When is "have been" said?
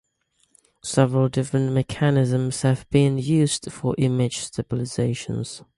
2.63-3.19